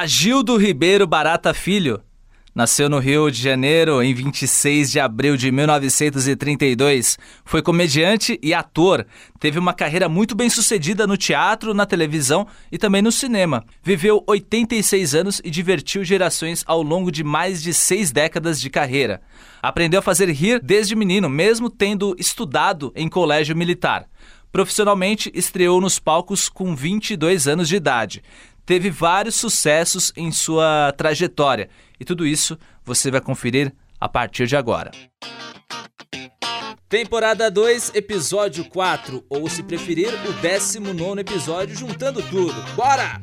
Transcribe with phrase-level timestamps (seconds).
[0.00, 2.00] Agildo Ribeiro Barata Filho
[2.54, 7.18] nasceu no Rio de Janeiro em 26 de abril de 1932.
[7.44, 9.04] Foi comediante e ator.
[9.40, 13.64] Teve uma carreira muito bem sucedida no teatro, na televisão e também no cinema.
[13.82, 19.20] Viveu 86 anos e divertiu gerações ao longo de mais de seis décadas de carreira.
[19.60, 24.06] Aprendeu a fazer rir desde menino, mesmo tendo estudado em colégio militar.
[24.52, 28.22] Profissionalmente, estreou nos palcos com 22 anos de idade
[28.68, 31.70] teve vários sucessos em sua trajetória.
[31.98, 34.90] E tudo isso você vai conferir a partir de agora.
[36.86, 42.60] Temporada 2, episódio 4, ou se preferir, o 19 episódio, juntando tudo.
[42.76, 43.18] Bora!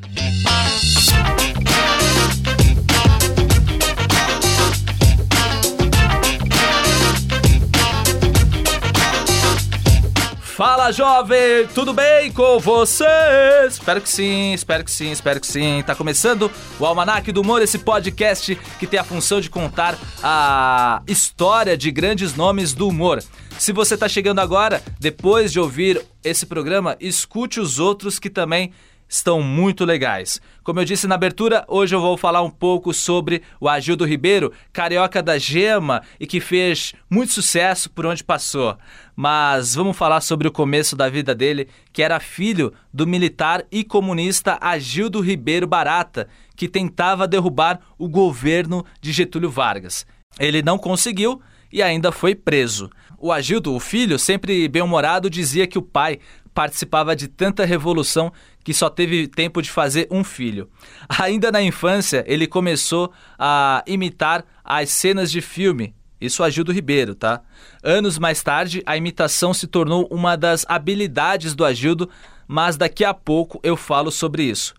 [10.56, 13.74] Fala jovem, tudo bem com vocês?
[13.74, 15.84] Espero que sim, espero que sim, espero que sim.
[15.86, 21.02] Tá começando o Almanac do Humor, esse podcast que tem a função de contar a
[21.08, 23.22] história de grandes nomes do humor.
[23.60, 28.72] Se você tá chegando agora, depois de ouvir esse programa, escute os outros que também
[29.08, 30.42] estão muito legais.
[30.64, 34.52] Como eu disse na abertura, hoje eu vou falar um pouco sobre o Agildo Ribeiro,
[34.74, 38.78] carioca da gema e que fez muito sucesso por onde passou.
[39.16, 43.84] Mas vamos falar sobre o começo da vida dele, que era filho do militar e
[43.84, 50.06] comunista Agildo Ribeiro Barata, que tentava derrubar o governo de Getúlio Vargas.
[50.40, 52.90] Ele não conseguiu e ainda foi preso.
[53.18, 56.20] O Agildo, o filho, sempre bem-humorado, dizia que o pai
[56.54, 58.32] participava de tanta revolução
[58.66, 60.68] que só teve tempo de fazer um filho.
[61.08, 65.94] Ainda na infância, ele começou a imitar as cenas de filme.
[66.20, 67.42] Isso Agildo Ribeiro, tá?
[67.84, 72.10] Anos mais tarde, a imitação se tornou uma das habilidades do Agildo,
[72.48, 74.74] mas daqui a pouco eu falo sobre isso.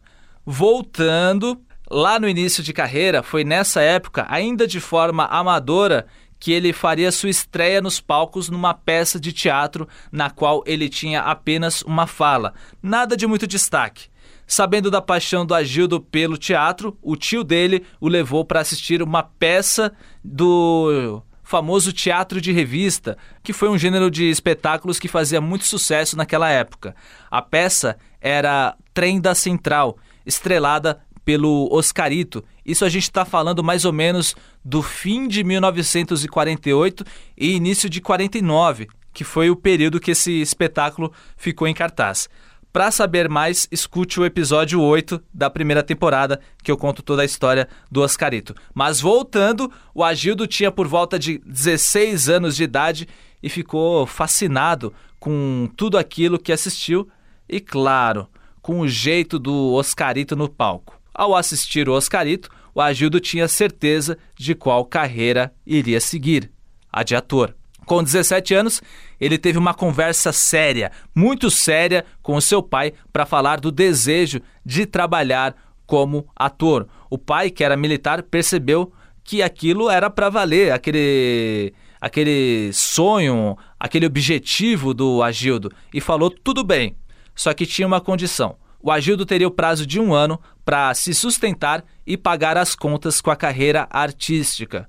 [0.44, 6.72] Voltando, lá no início de carreira, foi nessa época, ainda de forma amadora, que ele
[6.72, 12.06] faria sua estreia nos palcos numa peça de teatro na qual ele tinha apenas uma
[12.06, 14.08] fala, nada de muito destaque.
[14.46, 19.22] Sabendo da paixão do Agildo pelo teatro, o tio dele o levou para assistir uma
[19.22, 19.92] peça
[20.22, 26.16] do famoso teatro de revista, que foi um gênero de espetáculos que fazia muito sucesso
[26.16, 26.94] naquela época.
[27.30, 32.44] A peça era Trem da Central, estrelada pelo Oscarito.
[32.64, 37.04] Isso a gente está falando mais ou menos do fim de 1948
[37.36, 42.28] e início de 49, que foi o período que esse espetáculo ficou em cartaz.
[42.72, 47.24] Para saber mais, escute o episódio 8 da primeira temporada, que eu conto toda a
[47.24, 48.54] história do Oscarito.
[48.72, 53.08] Mas voltando, o Agildo tinha por volta de 16 anos de idade
[53.42, 57.08] e ficou fascinado com tudo aquilo que assistiu
[57.48, 58.28] e, claro,
[58.62, 60.95] com o jeito do Oscarito no palco.
[61.18, 66.50] Ao assistir o Oscarito, o Agildo tinha certeza de qual carreira iria seguir,
[66.92, 67.56] a de ator.
[67.86, 68.82] Com 17 anos,
[69.18, 74.84] ele teve uma conversa séria, muito séria, com seu pai para falar do desejo de
[74.84, 75.56] trabalhar
[75.86, 76.86] como ator.
[77.08, 78.92] O pai, que era militar, percebeu
[79.24, 86.62] que aquilo era para valer, aquele aquele sonho, aquele objetivo do Agildo e falou tudo
[86.62, 86.94] bem.
[87.34, 91.12] Só que tinha uma condição o Agildo teria o prazo de um ano para se
[91.12, 94.88] sustentar e pagar as contas com a carreira artística.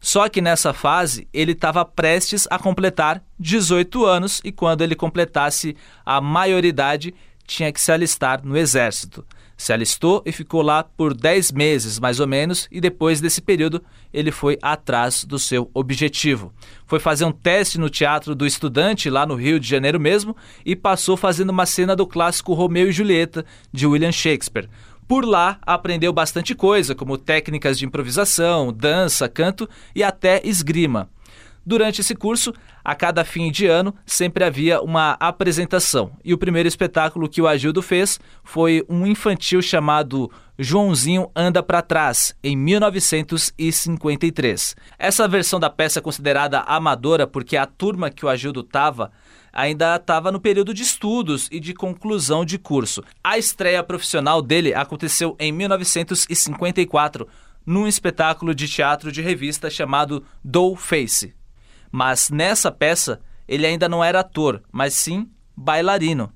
[0.00, 5.76] Só que nessa fase ele estava prestes a completar 18 anos e quando ele completasse
[6.04, 7.14] a maioridade
[7.46, 9.24] tinha que se alistar no exército.
[9.56, 13.82] Se alistou e ficou lá por 10 meses, mais ou menos, e depois desse período
[14.12, 16.52] ele foi atrás do seu objetivo.
[16.86, 20.76] Foi fazer um teste no Teatro do Estudante, lá no Rio de Janeiro mesmo, e
[20.76, 24.68] passou fazendo uma cena do clássico Romeu e Julieta, de William Shakespeare.
[25.08, 31.08] Por lá, aprendeu bastante coisa, como técnicas de improvisação, dança, canto e até esgrima.
[31.68, 32.54] Durante esse curso,
[32.84, 36.12] a cada fim de ano, sempre havia uma apresentação.
[36.24, 41.82] E o primeiro espetáculo que o Agildo fez foi um infantil chamado Joãozinho Anda para
[41.82, 44.76] Trás, em 1953.
[44.96, 49.10] Essa versão da peça é considerada amadora porque a turma que o Agildo estava
[49.52, 53.02] ainda estava no período de estudos e de conclusão de curso.
[53.24, 57.26] A estreia profissional dele aconteceu em 1954,
[57.66, 61.34] num espetáculo de teatro de revista chamado Doll Face.
[61.96, 66.30] Mas nessa peça ele ainda não era ator, mas sim bailarino.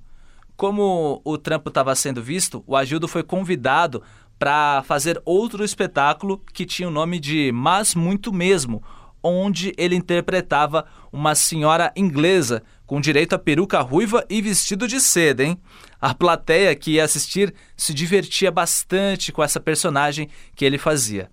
[0.56, 4.02] Como o trampo estava sendo visto, o Agildo foi convidado
[4.38, 8.82] para fazer outro espetáculo que tinha o nome de Mas Muito Mesmo,
[9.22, 15.44] onde ele interpretava uma senhora inglesa com direito a peruca ruiva e vestido de seda,
[15.44, 15.60] hein?
[16.00, 20.26] A plateia que ia assistir se divertia bastante com essa personagem
[20.56, 21.30] que ele fazia.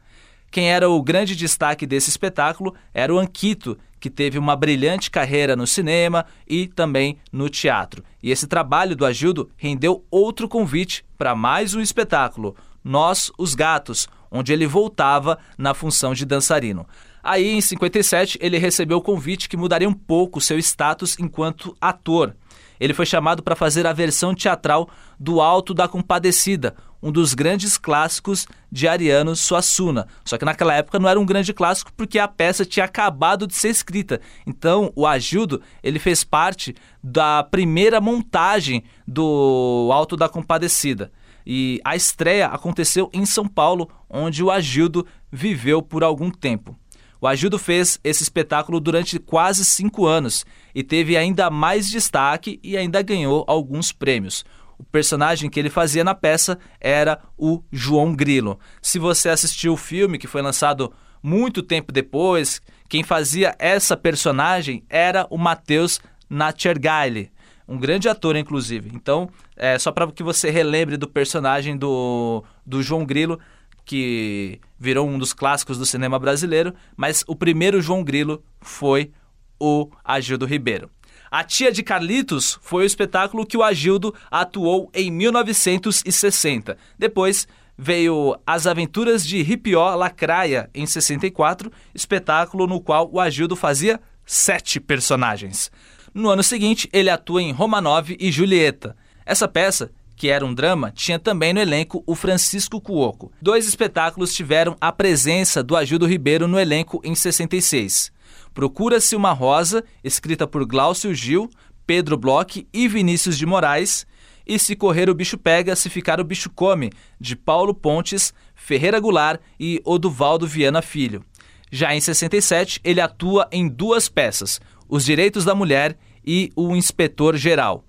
[0.51, 5.55] Quem era o grande destaque desse espetáculo era o Anquito, que teve uma brilhante carreira
[5.55, 8.03] no cinema e também no teatro.
[8.21, 14.07] E esse trabalho do Agildo rendeu outro convite para mais um espetáculo, Nós, os Gatos,
[14.31, 16.87] onde ele voltava na função de dançarino.
[17.23, 22.33] Aí, em 57, ele recebeu o convite que mudaria um pouco seu status enquanto ator.
[22.79, 24.89] Ele foi chamado para fazer a versão teatral
[25.19, 30.07] do Alto da Compadecida, um dos grandes clássicos de Ariano Suassuna.
[30.25, 33.55] Só que naquela época não era um grande clássico porque a peça tinha acabado de
[33.55, 34.19] ser escrita.
[34.45, 41.11] Então, o Agildo, ele fez parte da primeira montagem do Alto da Compadecida.
[41.45, 46.75] E a estreia aconteceu em São Paulo, onde o Agildo viveu por algum tempo.
[47.19, 50.45] O Agildo fez esse espetáculo durante quase cinco anos
[50.77, 54.45] e teve ainda mais destaque e ainda ganhou alguns prêmios.
[54.77, 58.59] O personagem que ele fazia na peça era o João Grilo.
[58.79, 60.93] Se você assistiu o filme, que foi lançado
[61.23, 67.31] muito tempo depois, quem fazia essa personagem era o Matheus Natchergaile,
[67.67, 68.91] um grande ator, inclusive.
[68.93, 73.39] Então, é só para que você relembre do personagem do, do João Grilo,
[73.83, 79.11] que virou um dos clássicos do cinema brasileiro, mas o primeiro João Grilo foi
[79.59, 80.89] o Agildo Ribeiro.
[81.29, 86.77] A Tia de Carlitos foi o espetáculo que o Agildo atuou em 1960.
[86.97, 93.99] Depois veio As Aventuras de Ripió Lacraia, em 64, espetáculo no qual o Agildo fazia
[94.25, 95.69] sete personagens.
[96.13, 98.95] No ano seguinte, ele atua em Romanov e Julieta.
[99.25, 103.31] Essa peça que era um drama, tinha também no elenco o Francisco Cuoco.
[103.39, 108.11] Dois espetáculos tiveram a presença do Agildo Ribeiro no elenco em 66.
[108.57, 111.47] Procura-se uma Rosa, escrita por Glaucio Gil,
[111.85, 114.03] Pedro Bloch e Vinícius de Moraes,
[114.47, 118.99] e Se Correr o Bicho Pega, Se Ficar o Bicho Come, de Paulo Pontes, Ferreira
[118.99, 121.23] Goulart e Oduvaldo Viana Filho.
[121.71, 124.59] Já em 67, ele atua em duas peças,
[124.89, 125.95] Os Direitos da Mulher
[126.25, 127.86] e O Inspetor Geral.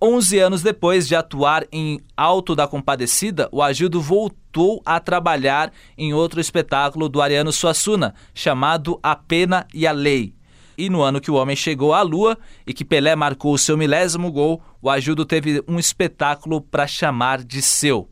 [0.00, 6.14] 11 anos depois de atuar em Alto da Compadecida, o Agildo voltou a trabalhar em
[6.14, 10.32] outro espetáculo do Ariano Suassuna, chamado A Pena e a Lei.
[10.76, 13.76] E no ano que o homem chegou à Lua e que Pelé marcou o seu
[13.76, 18.08] milésimo gol, o Agildo teve um espetáculo para chamar de seu.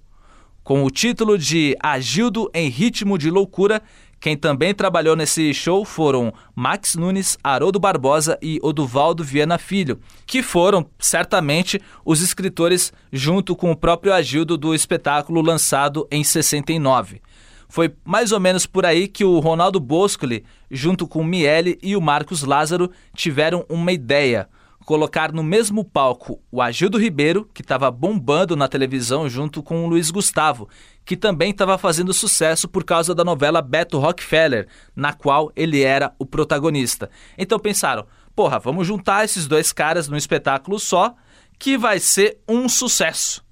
[0.64, 3.80] Com o título de Agildo em Ritmo de Loucura,
[4.20, 10.42] quem também trabalhou nesse show foram Max Nunes, Haroldo Barbosa e Oduvaldo Viana Filho, que
[10.42, 17.20] foram certamente os escritores junto com o próprio Agildo do espetáculo lançado em 69.
[17.68, 22.00] Foi mais ou menos por aí que o Ronaldo Boscoli, junto com Miele e o
[22.00, 24.48] Marcos Lázaro, tiveram uma ideia
[24.86, 29.88] colocar no mesmo palco o Agildo Ribeiro, que estava bombando na televisão junto com o
[29.88, 30.68] Luiz Gustavo,
[31.04, 36.14] que também estava fazendo sucesso por causa da novela Beto Rockefeller, na qual ele era
[36.20, 37.10] o protagonista.
[37.36, 41.16] Então pensaram, porra, vamos juntar esses dois caras num espetáculo só,
[41.58, 43.44] que vai ser um sucesso.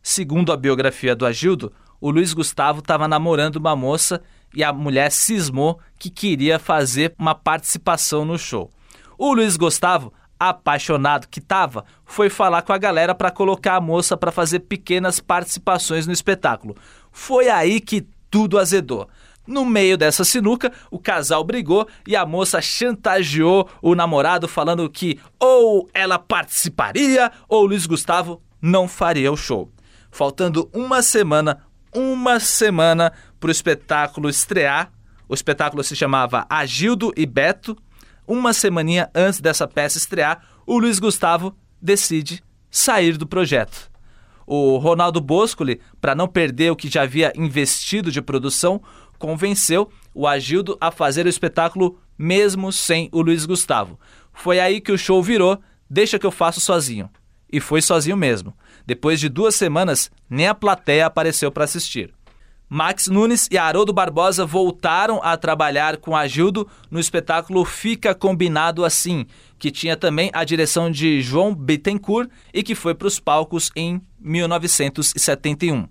[0.00, 4.22] Segundo a biografia do Agildo, o Luiz Gustavo estava namorando uma moça
[4.54, 8.70] e a mulher cismou que queria fazer uma participação no show.
[9.18, 14.16] O Luiz Gustavo apaixonado que estava, foi falar com a galera para colocar a moça
[14.16, 16.76] para fazer pequenas participações no espetáculo.
[17.10, 19.08] Foi aí que tudo azedou.
[19.46, 25.20] No meio dessa sinuca, o casal brigou e a moça chantageou o namorado falando que
[25.38, 29.70] ou ela participaria ou Luiz Gustavo não faria o show.
[30.10, 31.62] Faltando uma semana,
[31.94, 34.90] uma semana para o espetáculo estrear,
[35.28, 37.76] o espetáculo se chamava Agildo e Beto,
[38.26, 43.90] uma semaninha antes dessa peça estrear, o Luiz Gustavo decide sair do projeto.
[44.46, 48.80] O Ronaldo Boscoli, para não perder o que já havia investido de produção,
[49.18, 53.98] convenceu o Agildo a fazer o espetáculo mesmo sem o Luiz Gustavo.
[54.32, 57.08] Foi aí que o show virou Deixa que eu faço sozinho.
[57.50, 58.52] E foi sozinho mesmo.
[58.84, 62.12] Depois de duas semanas, nem a plateia apareceu para assistir.
[62.68, 69.24] Max Nunes e Haroldo Barbosa voltaram a trabalhar com Agildo no espetáculo Fica Combinado Assim,
[69.56, 74.02] que tinha também a direção de João Bittencourt e que foi para os palcos em
[74.20, 75.86] 1971.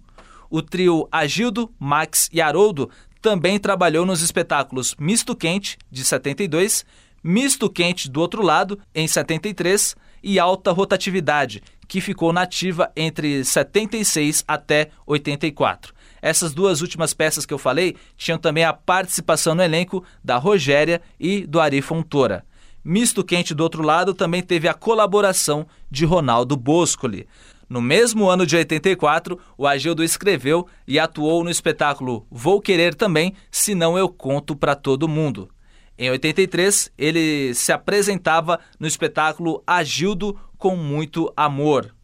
[0.50, 2.90] O trio Agildo, Max e Haroldo
[3.22, 6.86] também trabalhou nos espetáculos Misto Quente, de 72,
[7.24, 14.44] Misto Quente do Outro Lado, em 73, e Alta Rotatividade, que ficou nativa entre 76
[14.46, 15.95] até 84.
[16.26, 21.00] Essas duas últimas peças que eu falei tinham também a participação no elenco da Rogéria
[21.20, 22.44] e do Ari Fontoura.
[22.84, 27.28] Misto Quente do outro lado também teve a colaboração de Ronaldo Boscoli.
[27.70, 33.36] No mesmo ano de 84, o Agildo escreveu e atuou no espetáculo Vou Querer Também,
[33.52, 35.52] Se Não Eu Conto Pra Todo Mundo.
[35.96, 41.95] Em 83, ele se apresentava no espetáculo Agildo com Muito Amor.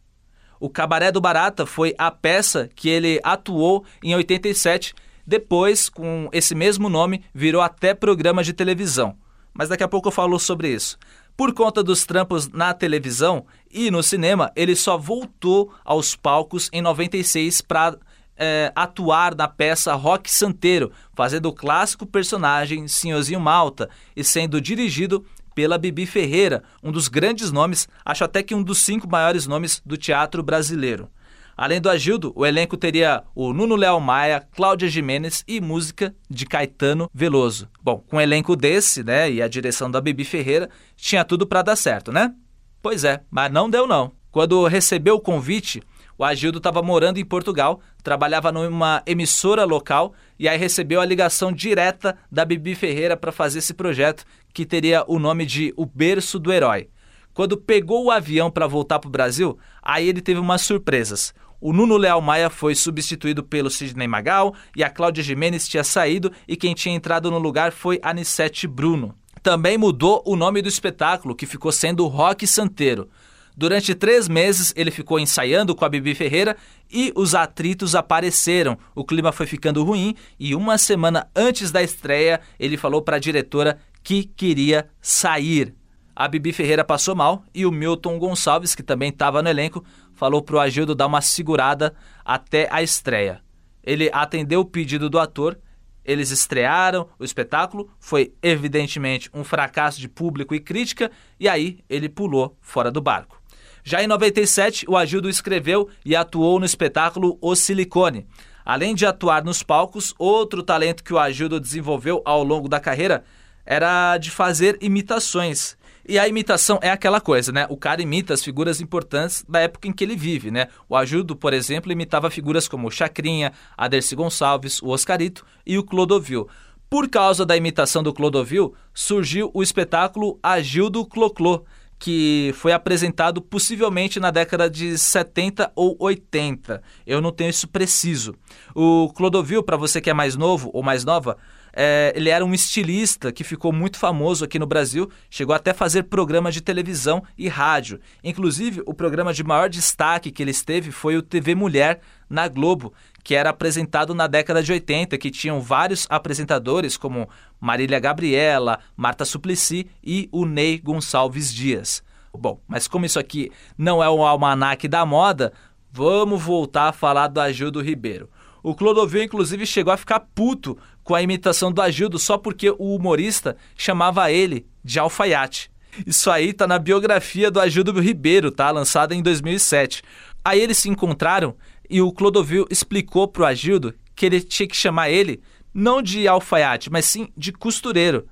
[0.62, 4.94] O Cabaré do Barata foi a peça que ele atuou em 87.
[5.26, 9.16] Depois, com esse mesmo nome, virou até programa de televisão.
[9.52, 10.96] Mas daqui a pouco eu falo sobre isso.
[11.36, 16.80] Por conta dos trampos na televisão e no cinema, ele só voltou aos palcos em
[16.80, 17.98] 96 para
[18.36, 25.26] é, atuar na peça Rock Santeiro, fazendo o clássico personagem Senhorzinho Malta e sendo dirigido
[25.54, 29.82] pela Bibi Ferreira, um dos grandes nomes, acho até que um dos cinco maiores nomes
[29.84, 31.08] do teatro brasileiro.
[31.56, 36.46] Além do Agildo, o elenco teria o Nuno Léo Maia, Cláudia Jimenez e música de
[36.46, 37.68] Caetano Veloso.
[37.82, 41.62] Bom, com um elenco desse, né, e a direção da Bibi Ferreira, tinha tudo para
[41.62, 42.34] dar certo, né?
[42.80, 44.12] Pois é, mas não deu não.
[44.30, 45.82] Quando recebeu o convite,
[46.16, 51.52] o Agildo estava morando em Portugal, trabalhava numa emissora local e aí recebeu a ligação
[51.52, 56.38] direta da Bibi Ferreira para fazer esse projeto que teria o nome de O Berço
[56.38, 56.88] do Herói.
[57.34, 61.34] Quando pegou o avião para voltar para o Brasil, aí ele teve umas surpresas.
[61.60, 66.30] O Nuno Leal Maia foi substituído pelo Sidney Magal e a Cláudia Jimenez tinha saído
[66.46, 69.14] e quem tinha entrado no lugar foi Anissete Bruno.
[69.42, 73.08] Também mudou o nome do espetáculo, que ficou sendo Rock Santeiro.
[73.56, 76.56] Durante três meses ele ficou ensaiando com a Bibi Ferreira
[76.90, 78.78] e os atritos apareceram.
[78.94, 83.20] O clima foi ficando ruim e uma semana antes da estreia ele falou para a
[83.20, 85.74] diretora que queria sair.
[86.14, 90.42] A Bibi Ferreira passou mal e o Milton Gonçalves, que também estava no elenco, falou
[90.42, 91.94] para o Agildo dar uma segurada
[92.24, 93.40] até a estreia.
[93.82, 95.58] Ele atendeu o pedido do ator,
[96.04, 102.08] eles estrearam o espetáculo, foi evidentemente um fracasso de público e crítica, e aí ele
[102.08, 103.41] pulou fora do barco.
[103.84, 108.26] Já em 97, o Agildo escreveu e atuou no espetáculo O Silicone.
[108.64, 113.24] Além de atuar nos palcos, outro talento que o Agildo desenvolveu ao longo da carreira
[113.66, 115.76] era de fazer imitações.
[116.08, 117.66] E a imitação é aquela coisa, né?
[117.68, 120.68] O cara imita as figuras importantes da época em que ele vive, né?
[120.88, 125.76] O Ajudo, por exemplo, imitava figuras como o Chacrinha, a Dercy Gonçalves, o Oscarito e
[125.76, 126.48] o Clodovil.
[126.90, 131.64] Por causa da imitação do Clodovil, surgiu o espetáculo Agildo Cloclô,
[132.02, 136.82] que foi apresentado possivelmente na década de 70 ou 80.
[137.06, 138.34] Eu não tenho isso preciso.
[138.74, 141.38] O Clodovil, para você que é mais novo ou mais nova,
[141.72, 145.74] é, ele era um estilista que ficou muito famoso aqui no Brasil, chegou até a
[145.74, 148.00] fazer programas de televisão e rádio.
[148.24, 152.92] Inclusive, o programa de maior destaque que ele esteve foi o TV Mulher na Globo,
[153.22, 157.28] que era apresentado na década de 80, que tinham vários apresentadores como
[157.60, 162.02] Marília Gabriela, Marta Suplicy e o Ney Gonçalves Dias.
[162.34, 165.52] Bom, mas como isso aqui não é um almanaque da moda,
[165.90, 168.28] vamos voltar a falar do Agildo Ribeiro.
[168.62, 172.94] O Clodovil, inclusive, chegou a ficar puto com a imitação do Agildo só porque o
[172.94, 175.70] humorista chamava ele de alfaiate.
[176.06, 178.70] Isso aí tá na biografia do Agildo Ribeiro, tá?
[178.70, 180.02] Lançada em 2007.
[180.44, 181.54] Aí eles se encontraram
[181.88, 185.42] e o Clodovil explicou pro Agildo que ele tinha que chamar ele
[185.74, 188.26] não de alfaiate, mas sim de costureiro.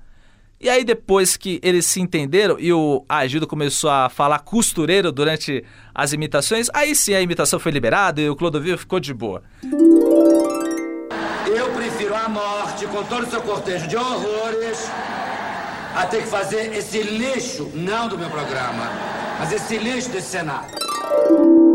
[0.59, 5.63] E aí depois que eles se entenderam e o Agildo começou a falar costureiro durante
[5.93, 9.41] as imitações, aí sim a imitação foi liberada e o Clodovil ficou de boa.
[11.47, 14.87] Eu prefiro a morte com todo o seu cortejo de horrores
[15.95, 18.87] a ter que fazer esse lixo, não do meu programa,
[19.39, 21.70] mas esse lixo desse Senado.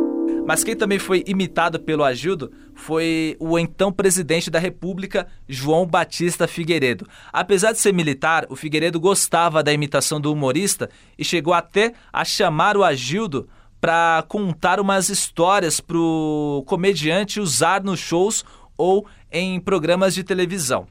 [0.47, 6.47] Mas quem também foi imitado pelo Agildo foi o então presidente da República, João Batista
[6.47, 7.05] Figueiredo.
[7.33, 10.89] Apesar de ser militar, o Figueiredo gostava da imitação do humorista
[11.19, 13.49] e chegou até a chamar o Agildo
[13.81, 18.45] para contar umas histórias para o comediante usar nos shows
[18.79, 20.87] ou em programas de televisão.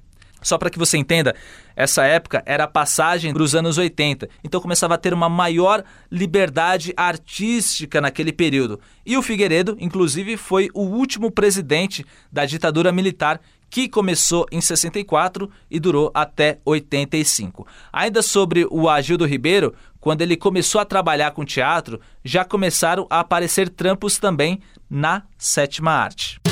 [0.45, 1.35] Só para que você entenda,
[1.75, 5.83] essa época era a passagem para os anos 80, então começava a ter uma maior
[6.11, 8.79] liberdade artística naquele período.
[9.03, 15.49] E o Figueiredo, inclusive, foi o último presidente da ditadura militar que começou em 64
[15.69, 17.65] e durou até 85.
[17.91, 23.21] Ainda sobre o Agildo Ribeiro, quando ele começou a trabalhar com teatro, já começaram a
[23.21, 26.44] aparecer trampos também na sétima arte.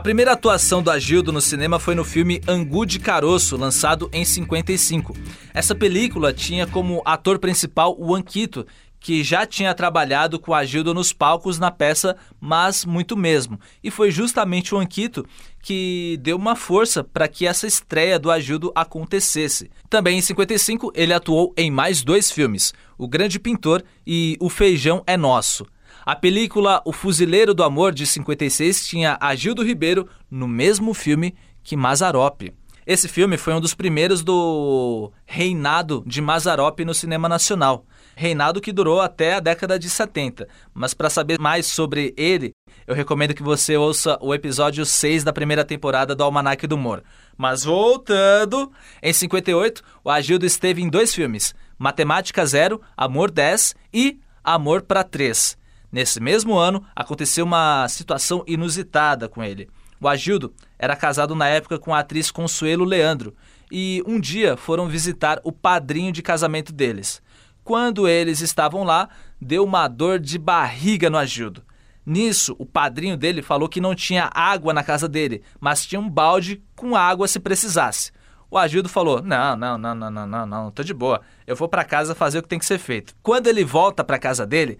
[0.00, 4.24] A primeira atuação do Agildo no cinema foi no filme Angu de Caroço, lançado em
[4.24, 5.14] 55.
[5.52, 8.66] Essa película tinha como ator principal o Anquito,
[8.98, 13.60] que já tinha trabalhado com Agildo nos palcos na peça Mas Muito Mesmo.
[13.84, 15.22] E foi justamente o Anquito
[15.62, 19.70] que deu uma força para que essa estreia do Agildo acontecesse.
[19.90, 25.02] Também em 55 ele atuou em mais dois filmes, O Grande Pintor e O Feijão
[25.06, 25.66] é Nosso.
[26.10, 31.76] A película O Fuzileiro do Amor de 56 tinha Agildo Ribeiro no mesmo filme que
[31.76, 32.52] Mazarope.
[32.84, 37.86] Esse filme foi um dos primeiros do reinado de Mazarope no cinema nacional
[38.16, 40.48] reinado que durou até a década de 70.
[40.74, 42.56] Mas para saber mais sobre ele,
[42.88, 47.04] eu recomendo que você ouça o episódio 6 da primeira temporada do Almanac do Humor.
[47.38, 54.18] Mas voltando, em 58, o Agildo esteve em dois filmes: Matemática Zero, Amor 10 e
[54.42, 55.59] Amor para 3.
[55.92, 59.68] Nesse mesmo ano, aconteceu uma situação inusitada com ele.
[60.00, 63.34] O Agildo era casado na época com a atriz Consuelo Leandro
[63.70, 67.22] e um dia foram visitar o padrinho de casamento deles.
[67.62, 69.08] Quando eles estavam lá,
[69.40, 71.62] deu uma dor de barriga no Agildo.
[72.04, 76.08] Nisso, o padrinho dele falou que não tinha água na casa dele, mas tinha um
[76.08, 78.10] balde com água se precisasse.
[78.50, 81.20] O Agildo falou: Não, não, não, não, não, não, não, tô de boa.
[81.46, 83.14] Eu vou para casa fazer o que tem que ser feito.
[83.22, 84.78] Quando ele volta para casa dele,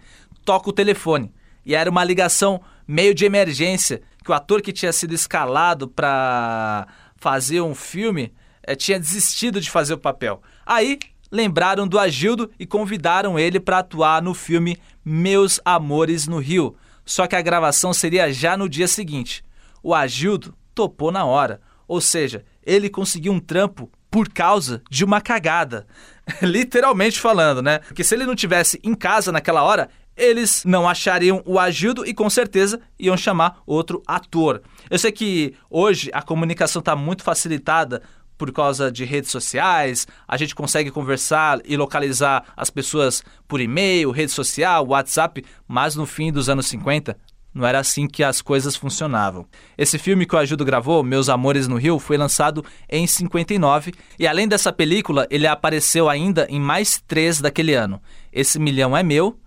[0.50, 1.33] toca o telefone.
[1.64, 6.88] E era uma ligação meio de emergência, que o ator que tinha sido escalado para
[7.14, 10.42] fazer um filme é, tinha desistido de fazer o papel.
[10.66, 10.99] Aí
[11.30, 16.75] lembraram do Agildo e convidaram ele para atuar no filme Meus Amores no Rio.
[17.04, 19.45] Só que a gravação seria já no dia seguinte.
[19.80, 25.21] O Agildo topou na hora, ou seja, ele conseguiu um trampo por causa de uma
[25.21, 25.87] cagada.
[26.42, 27.78] Literalmente falando, né?
[27.78, 29.88] Porque se ele não tivesse em casa naquela hora,
[30.21, 34.62] eles não achariam o Agildo e com certeza iam chamar outro ator.
[34.91, 38.03] Eu sei que hoje a comunicação está muito facilitada
[38.37, 44.11] por causa de redes sociais, a gente consegue conversar e localizar as pessoas por e-mail,
[44.11, 47.17] rede social, WhatsApp, mas no fim dos anos 50
[47.53, 49.47] não era assim que as coisas funcionavam.
[49.77, 54.27] Esse filme que o Ajudo gravou, Meus Amores no Rio, foi lançado em 59 e
[54.27, 58.00] além dessa película, ele apareceu ainda em mais três daquele ano.
[58.33, 59.39] Esse Milhão é Meu,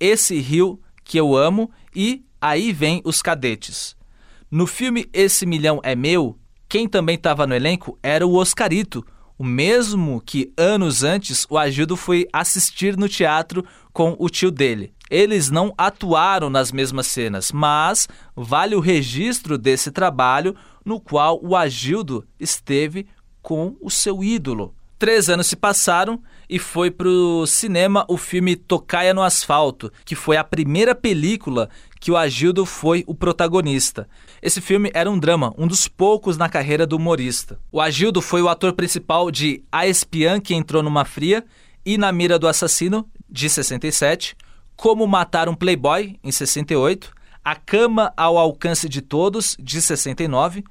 [0.00, 3.94] Esse Rio que eu amo e Aí Vem os Cadetes.
[4.50, 9.04] No filme Esse Milhão é Meu, quem também estava no elenco era o Oscarito,
[9.36, 14.94] o mesmo que anos antes o Agildo foi assistir no teatro com o tio dele.
[15.10, 21.56] Eles não atuaram nas mesmas cenas, mas vale o registro desse trabalho no qual o
[21.56, 23.06] Agildo esteve
[23.42, 24.74] com o seu ídolo.
[25.00, 30.14] Três anos se passaram e foi para o cinema o filme Tocaia no Asfalto, que
[30.14, 34.06] foi a primeira película que o Agildo foi o protagonista.
[34.42, 37.58] Esse filme era um drama, um dos poucos na carreira do humorista.
[37.72, 41.46] O Agildo foi o ator principal de A Espiã que Entrou numa Fria
[41.82, 44.36] e Na Mira do Assassino, de 67,
[44.76, 47.10] Como Matar um Playboy, em 68,
[47.42, 50.62] A Cama ao Alcance de Todos, de 69,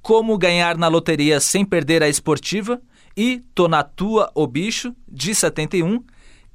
[0.00, 2.80] Como Ganhar na Loteria Sem Perder a Esportiva
[3.16, 6.02] e Tô na Tua, o Bicho, de 71,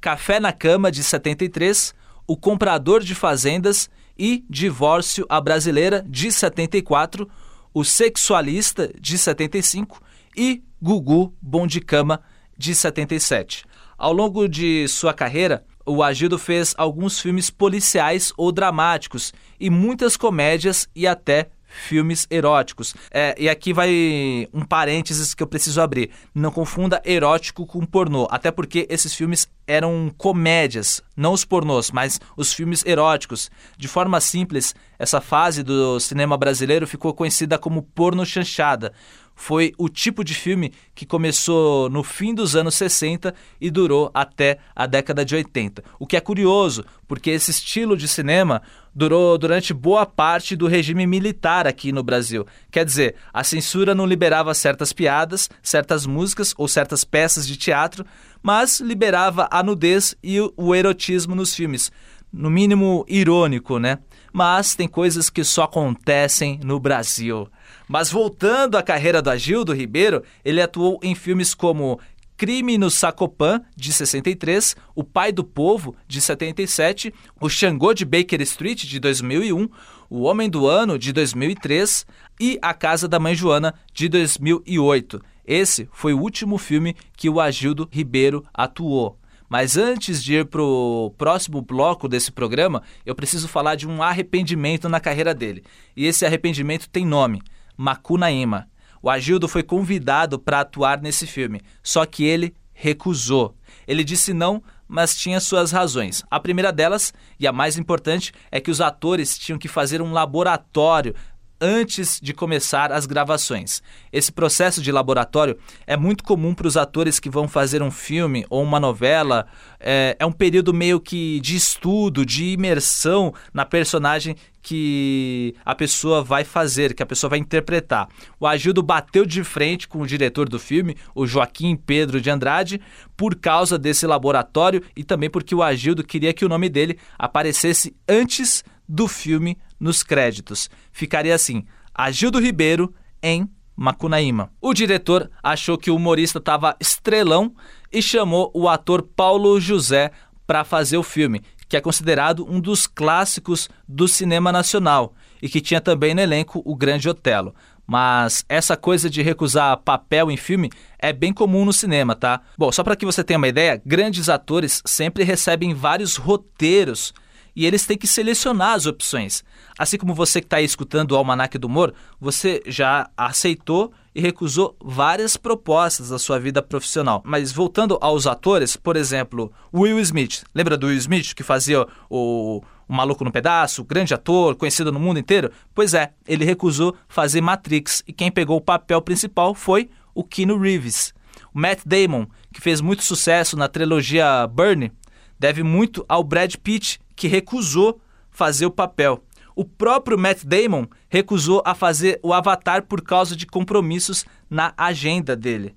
[0.00, 1.94] Café na Cama, de 73,
[2.26, 7.28] O Comprador de Fazendas e Divórcio a Brasileira, de 74,
[7.72, 10.02] O Sexualista, de 75
[10.36, 12.22] e Gugu Bom de Cama,
[12.56, 13.64] de 77.
[13.96, 20.16] Ao longo de sua carreira, o Agildo fez alguns filmes policiais ou dramáticos e muitas
[20.16, 22.94] comédias e até filmes eróticos.
[23.10, 26.10] É, e aqui vai um parênteses que eu preciso abrir.
[26.34, 32.20] Não confunda erótico com pornô, até porque esses filmes eram comédias, não os pornôs, mas
[32.36, 33.50] os filmes eróticos.
[33.78, 38.92] De forma simples, essa fase do cinema brasileiro ficou conhecida como porno chanchada
[39.40, 44.58] foi o tipo de filme que começou no fim dos anos 60 e durou até
[44.76, 45.82] a década de 80.
[45.98, 48.60] O que é curioso, porque esse estilo de cinema
[48.94, 52.46] durou durante boa parte do regime militar aqui no Brasil.
[52.70, 58.04] Quer dizer, a censura não liberava certas piadas, certas músicas ou certas peças de teatro,
[58.42, 61.90] mas liberava a nudez e o erotismo nos filmes.
[62.30, 64.00] No mínimo irônico, né?
[64.34, 67.48] Mas tem coisas que só acontecem no Brasil.
[67.92, 71.98] Mas voltando à carreira do Agildo Ribeiro, ele atuou em filmes como
[72.36, 78.40] Crime no Sacopan, de 63, O Pai do Povo, de 77, O Xangô de Baker
[78.42, 79.68] Street, de 2001,
[80.08, 82.06] O Homem do Ano, de 2003
[82.40, 85.20] e A Casa da Mãe Joana, de 2008.
[85.44, 89.18] Esse foi o último filme que o Agildo Ribeiro atuou.
[89.48, 94.88] Mas antes de ir pro próximo bloco desse programa, eu preciso falar de um arrependimento
[94.88, 95.64] na carreira dele.
[95.96, 97.42] E esse arrependimento tem nome:
[97.80, 98.68] Macunaíma.
[99.02, 103.56] O Agildo foi convidado para atuar nesse filme, só que ele recusou.
[103.88, 106.22] Ele disse não, mas tinha suas razões.
[106.30, 110.12] A primeira delas, e a mais importante, é que os atores tinham que fazer um
[110.12, 111.14] laboratório
[111.60, 113.82] antes de começar as gravações.
[114.12, 118.46] Esse processo de laboratório é muito comum para os atores que vão fazer um filme
[118.48, 119.46] ou uma novela.
[119.78, 126.22] É, é, um período meio que de estudo, de imersão na personagem que a pessoa
[126.22, 128.08] vai fazer, que a pessoa vai interpretar.
[128.38, 132.80] O Agildo bateu de frente com o diretor do filme, o Joaquim Pedro de Andrade,
[133.16, 137.94] por causa desse laboratório e também porque o Agildo queria que o nome dele aparecesse
[138.08, 140.68] antes do filme nos créditos.
[140.92, 141.64] Ficaria assim:
[141.94, 144.52] Agildo Ribeiro em Macunaíma.
[144.60, 147.54] O diretor achou que o humorista estava estrelão
[147.90, 150.12] e chamou o ator Paulo José
[150.46, 155.60] para fazer o filme, que é considerado um dos clássicos do cinema nacional e que
[155.60, 157.54] tinha também no elenco o Grande Otelo.
[157.86, 162.40] Mas essa coisa de recusar papel em filme é bem comum no cinema, tá?
[162.56, 167.12] Bom, só para que você tenha uma ideia, grandes atores sempre recebem vários roteiros
[167.60, 169.44] e eles têm que selecionar as opções.
[169.78, 174.74] Assim como você que está escutando o Almanac do Humor, você já aceitou e recusou
[174.82, 177.20] várias propostas da sua vida profissional.
[177.22, 180.42] Mas voltando aos atores, por exemplo, Will Smith.
[180.54, 184.98] Lembra do Will Smith que fazia o, o Maluco no Pedaço, grande ator, conhecido no
[184.98, 185.52] mundo inteiro?
[185.74, 190.58] Pois é, ele recusou fazer Matrix e quem pegou o papel principal foi o Keanu
[190.58, 191.12] Reeves.
[191.52, 194.90] O Matt Damon, que fez muito sucesso na trilogia Burn,
[195.38, 199.22] deve muito ao Brad Pitt, que recusou fazer o papel.
[199.54, 205.36] O próprio Matt Damon recusou a fazer o Avatar por causa de compromissos na agenda
[205.36, 205.74] dele.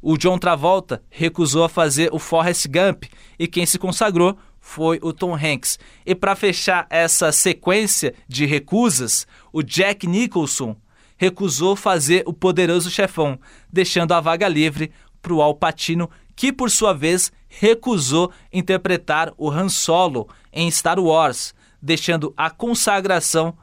[0.00, 5.12] O John Travolta recusou a fazer o Forrest Gump e quem se consagrou foi o
[5.12, 5.80] Tom Hanks.
[6.06, 10.76] E para fechar essa sequência de recusas, o Jack Nicholson
[11.16, 13.36] recusou fazer o Poderoso Chefão,
[13.72, 19.50] deixando a vaga livre para o Al Pacino, que por sua vez recusou interpretar o
[19.50, 23.56] Han Solo em Star Wars, deixando a consagração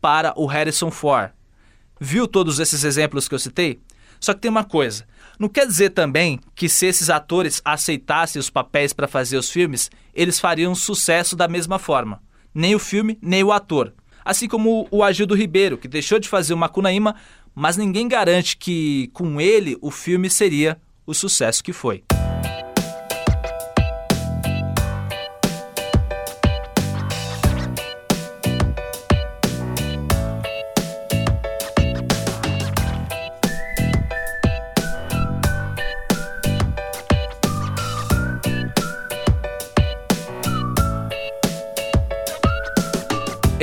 [0.00, 1.30] para o Harrison Ford.
[2.00, 3.80] Viu todos esses exemplos que eu citei?
[4.20, 5.06] Só que tem uma coisa:
[5.38, 9.90] não quer dizer também que se esses atores aceitassem os papéis para fazer os filmes,
[10.14, 12.22] eles fariam sucesso da mesma forma.
[12.54, 13.92] Nem o filme, nem o ator.
[14.24, 17.14] Assim como o Agildo Ribeiro, que deixou de fazer o Macunaíma,
[17.54, 22.04] mas ninguém garante que com ele o filme seria o sucesso que foi.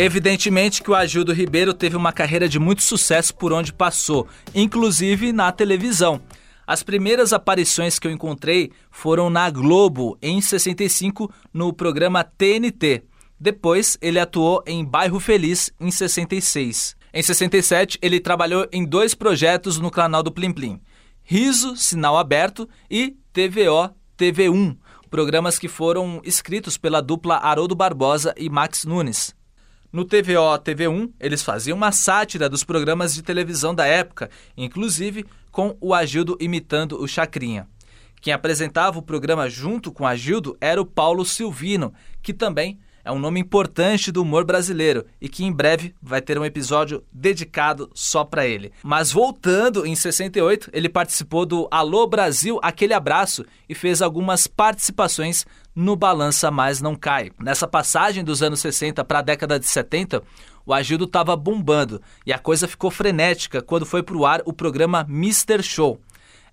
[0.04, 5.32] Evidentemente que o Agildo Ribeiro teve uma carreira de muito sucesso por onde passou, inclusive
[5.32, 6.19] na televisão.
[6.65, 13.04] As primeiras aparições que eu encontrei foram na Globo, em 65, no programa TNT.
[13.39, 16.95] Depois, ele atuou em Bairro Feliz, em 66.
[17.13, 20.80] Em 67, ele trabalhou em dois projetos no canal do Plim Plim:
[21.24, 24.78] Riso, Sinal Aberto e TVO TV1,
[25.10, 29.36] programas que foram escritos pela dupla Haroldo Barbosa e Max Nunes.
[29.91, 35.76] No TVO TV1, eles faziam uma sátira dos programas de televisão da época, inclusive com
[35.80, 37.68] o Agildo imitando o Chacrinha.
[38.22, 43.20] Quem apresentava o programa junto com Agildo era o Paulo Silvino, que também é um
[43.20, 48.24] nome importante do humor brasileiro e que em breve vai ter um episódio dedicado só
[48.24, 48.72] para ele.
[48.84, 55.46] Mas voltando, em 68, ele participou do Alô Brasil, aquele abraço e fez algumas participações
[55.74, 57.32] no Balança Mais Não Cai.
[57.40, 60.22] Nessa passagem dos anos 60 para a década de 70,
[60.65, 64.54] o Agildo estava bombando e a coisa ficou frenética quando foi para o ar o
[64.54, 65.62] programa Mr.
[65.63, 66.00] Show.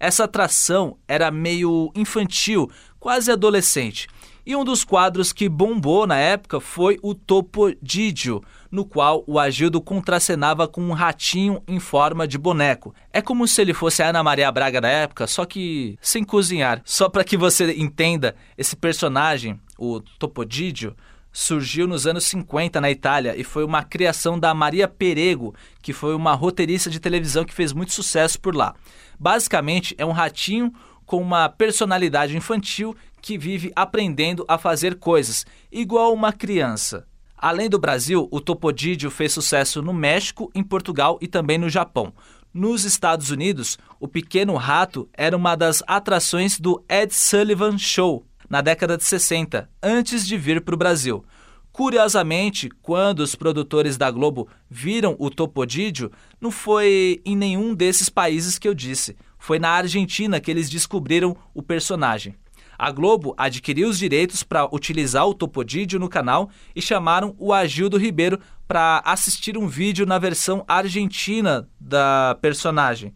[0.00, 4.08] Essa atração era meio infantil, quase adolescente.
[4.48, 9.78] E um dos quadros que bombou na época foi o Topodídio, no qual o Agildo
[9.78, 12.94] contracenava com um ratinho em forma de boneco.
[13.12, 16.80] É como se ele fosse a Ana Maria Braga da época, só que sem cozinhar.
[16.82, 20.96] Só para que você entenda, esse personagem, o Topodídio,
[21.38, 26.12] surgiu nos anos 50 na Itália e foi uma criação da Maria Perego, que foi
[26.16, 28.74] uma roteirista de televisão que fez muito sucesso por lá.
[29.16, 30.72] Basicamente, é um ratinho
[31.06, 37.06] com uma personalidade infantil que vive aprendendo a fazer coisas, igual uma criança.
[37.36, 42.12] Além do Brasil, o Topodídio fez sucesso no México, em Portugal e também no Japão.
[42.52, 48.27] Nos Estados Unidos, o Pequeno Rato era uma das atrações do Ed Sullivan Show.
[48.48, 51.24] Na década de 60, antes de vir para o Brasil.
[51.70, 58.58] Curiosamente, quando os produtores da Globo viram o Topodídio, não foi em nenhum desses países
[58.58, 59.16] que eu disse.
[59.38, 62.34] Foi na Argentina que eles descobriram o personagem.
[62.76, 67.96] A Globo adquiriu os direitos para utilizar o Topodídio no canal e chamaram o Agildo
[67.96, 73.12] Ribeiro para assistir um vídeo na versão argentina da personagem.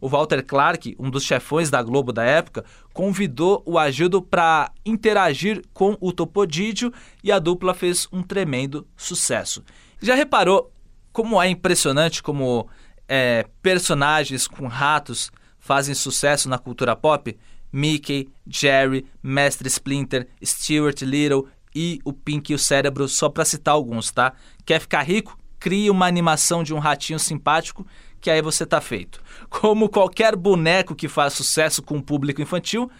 [0.00, 5.62] O Walter Clark, um dos chefões da Globo da época, convidou o Agildo para interagir
[5.72, 9.64] com o Topodídio e a dupla fez um tremendo sucesso.
[10.00, 10.70] Já reparou
[11.12, 12.68] como é impressionante como
[13.08, 17.36] é, personagens com ratos fazem sucesso na cultura pop?
[17.72, 23.74] Mickey, Jerry, Mestre Splinter, Stuart Little e o Pink e o Cérebro, só para citar
[23.74, 24.32] alguns, tá?
[24.64, 25.36] Quer ficar rico?
[25.58, 27.86] Crie uma animação de um ratinho simpático
[28.24, 29.20] que aí você tá feito.
[29.50, 32.90] Como qualquer boneco que faz sucesso com o público infantil,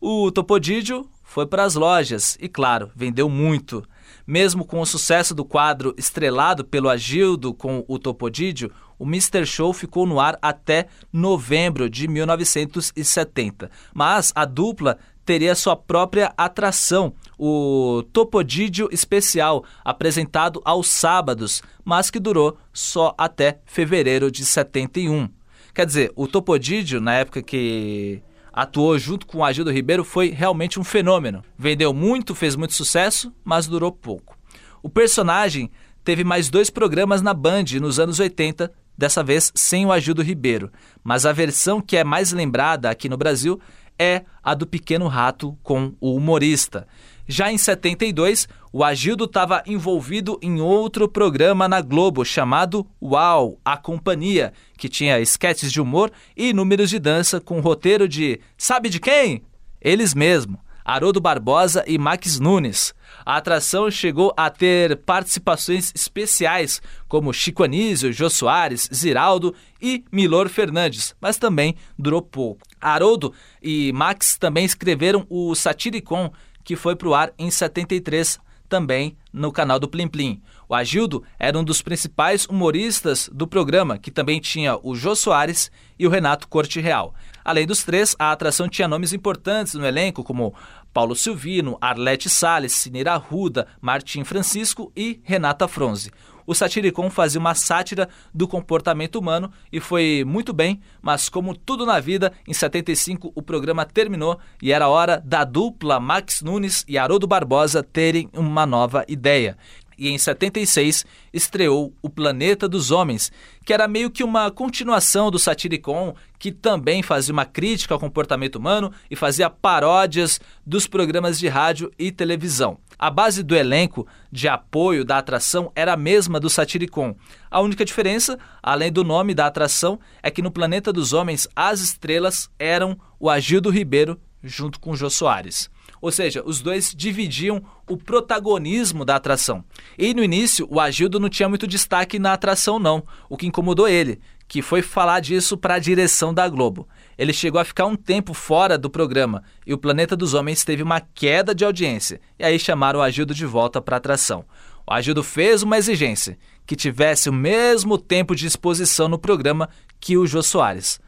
[0.00, 3.86] o Topodídio foi para as lojas e, claro, vendeu muito.
[4.26, 9.44] Mesmo com o sucesso do quadro estrelado pelo Agildo com o Topodídio, o Mr.
[9.44, 13.70] Show ficou no ar até novembro de 1970.
[13.92, 22.20] Mas a dupla teria sua própria atração, o Topodídio Especial, apresentado aos sábados, mas que
[22.20, 25.28] durou só até fevereiro de 71.
[25.74, 30.78] Quer dizer, o Topodídio, na época que atuou junto com o Agildo Ribeiro, foi realmente
[30.78, 31.42] um fenômeno.
[31.58, 34.36] Vendeu muito, fez muito sucesso, mas durou pouco.
[34.82, 35.70] O personagem
[36.04, 40.70] teve mais dois programas na Band nos anos 80, dessa vez sem o Agildo Ribeiro,
[41.02, 43.58] mas a versão que é mais lembrada aqui no Brasil
[44.02, 46.86] é a do Pequeno Rato com o humorista.
[47.28, 53.76] Já em 72, o Agildo estava envolvido em outro programa na Globo chamado Uau, a
[53.76, 58.98] Companhia, que tinha esquetes de humor e números de dança com roteiro de sabe de
[58.98, 59.42] quem?
[59.80, 62.92] Eles mesmo, Haroldo Barbosa e Max Nunes.
[63.24, 70.48] A atração chegou a ter participações especiais como Chico Anísio, Jô Soares, Ziraldo e Milor
[70.48, 72.71] Fernandes, mas também durou pouco.
[72.82, 76.32] Haroldo e Max também escreveram o Satiricon,
[76.64, 80.42] que foi para o ar em 73, também no canal do Plim Plim.
[80.68, 85.70] O Agildo era um dos principais humoristas do programa, que também tinha o Jô Soares
[85.98, 87.14] e o Renato Corte Real.
[87.44, 90.54] Além dos três, a atração tinha nomes importantes no elenco, como
[90.92, 96.10] Paulo Silvino, Arlete Salles, Cineira Ruda, Martim Francisco e Renata Fronze.
[96.46, 101.86] O Satiricon fazia uma sátira do comportamento humano e foi muito bem, mas como tudo
[101.86, 106.98] na vida, em 75 o programa terminou e era hora da dupla Max Nunes e
[106.98, 109.56] Haroldo Barbosa terem uma nova ideia
[109.96, 113.32] e em 76 estreou O Planeta dos Homens,
[113.64, 118.56] que era meio que uma continuação do Satiricon, que também fazia uma crítica ao comportamento
[118.56, 122.78] humano e fazia paródias dos programas de rádio e televisão.
[122.98, 127.16] A base do elenco de apoio da atração era a mesma do Satiricon.
[127.50, 131.80] A única diferença, além do nome da atração, é que no Planeta dos Homens as
[131.80, 135.70] estrelas eram o Agildo Ribeiro junto com o Jô Soares.
[136.02, 139.64] Ou seja, os dois dividiam o protagonismo da atração.
[139.96, 143.86] E no início, o Agildo não tinha muito destaque na atração, não, o que incomodou
[143.86, 146.88] ele, que foi falar disso para a direção da Globo.
[147.16, 150.82] Ele chegou a ficar um tempo fora do programa e o Planeta dos Homens teve
[150.82, 152.20] uma queda de audiência.
[152.36, 154.44] E aí chamaram o Agildo de volta para a atração.
[154.84, 156.36] O Agildo fez uma exigência,
[156.66, 159.68] que tivesse o mesmo tempo de exposição no programa
[160.00, 161.00] que o Jô Soares.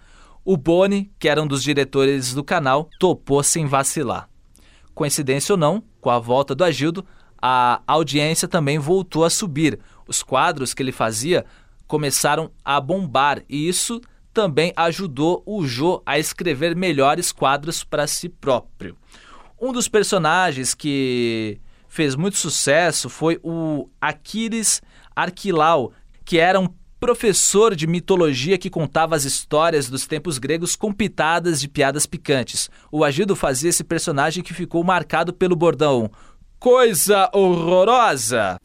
[0.44, 4.28] O Boni, que era um dos diretores do canal, topou sem vacilar.
[4.94, 7.04] Coincidência ou não, com a volta do Agildo,
[7.40, 9.78] a audiência também voltou a subir.
[10.06, 11.44] Os quadros que ele fazia
[11.86, 14.00] começaram a bombar e isso
[14.32, 18.96] também ajudou o Jô a escrever melhores quadros para si próprio.
[19.60, 24.82] Um dos personagens que fez muito sucesso foi o Aquiles
[25.14, 25.92] Arquilau,
[26.24, 26.68] que era um
[27.04, 32.70] professor de mitologia que contava as histórias dos tempos gregos com pitadas de piadas picantes.
[32.90, 36.10] O Agildo fazia esse personagem que ficou marcado pelo bordão
[36.58, 38.56] Coisa horrorosa!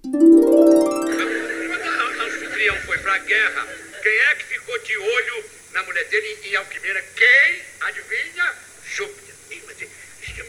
[2.21, 3.67] Anfitrião foi pra guerra,
[4.01, 7.01] quem é que ficou de olho na mulher dele em Alquimena?
[7.17, 7.61] Quem?
[7.81, 8.53] Adivinha?
[8.85, 9.35] Júpiter.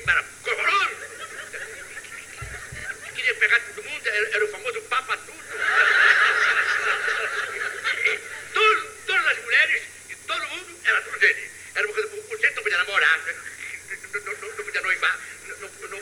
[0.06, 0.96] Era horroroso!
[3.16, 5.40] Queria pegar todo mundo, era o famoso Papa Tudo.
[9.06, 11.50] todas as mulheres e todo mundo era tudo dele.
[11.74, 16.00] Era uma coisa, o gente não podia namorar, não, não, não podia noivar, não,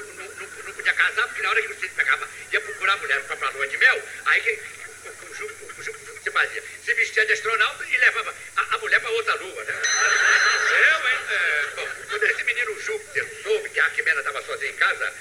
[0.66, 3.50] não, podia casar, porque na hora que você pegava, ia procurar a mulher para a
[3.50, 6.62] lua de mel, aí que, o, Júpiter, o, você fazia?
[6.84, 9.72] Se vestia de astronauta e levava a, a mulher para outra lua, né?
[9.72, 11.18] Eu, hein?
[11.30, 15.14] É, bom, quando esse menino Júpiter soube que a Arquimena estava sozinha em casa,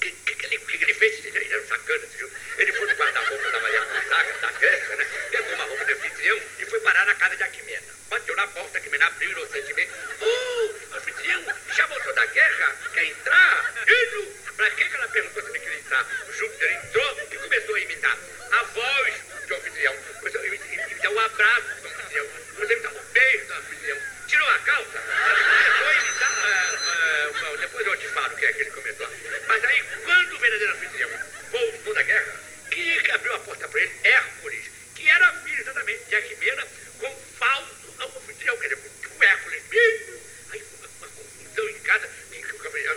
[0.00, 1.24] que, que, que, ele, que, que ele fez?
[1.24, 2.30] Ele era um sacana, viu?
[2.56, 5.06] Ele foi no guarda-roupa da Maria Gonzaga, da Grécia, né?
[5.30, 7.82] Pegou uma roupa de anfitrião e foi parar na casa de Aquimena.
[8.08, 9.90] Bateu na porta, Aquimena abriu inocentemente.
[10.20, 12.76] Oh, anfitrião, já voltou da guerra?
[12.94, 13.74] Quer entrar?
[13.86, 14.40] Indo!
[14.56, 16.06] Pra que ela perguntou se ele queria entrar?
[16.28, 18.18] O Júpiter entrou e começou a imitar
[18.52, 19.14] a voz
[19.48, 19.94] do anfitrião.
[20.18, 22.26] Começou a imitar o abraço do anfitrião.
[22.54, 23.98] Começou a imitar o beijo do anfitrião.
[24.26, 26.30] Tirou a calça, começou a imitar...
[26.30, 29.08] Uh, uh, depois eu te falo o que é que ele começou.
[29.48, 31.10] Mas aí, quando o verdadeiro anfitrião
[31.50, 32.34] voltou da guerra,
[32.70, 33.92] quem é que abriu a porta para ele?
[34.04, 36.66] Hércules, que era filho exatamente de Aquimena,
[36.98, 38.56] com falso ao anfitrião.
[38.58, 40.20] Quer dizer, o Hércules mesmo.
[40.52, 42.20] Aí uma, uma confusão em casa.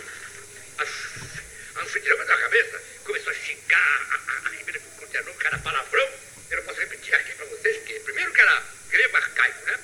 [0.00, 5.34] que, que, a, a anfitriã da cabeça começou a xingar a, a, a Ribeira conternou
[5.34, 6.10] que era palavrão.
[6.50, 9.78] Eu não posso repetir aqui para vocês, porque primeiro que era grego arcaico, né?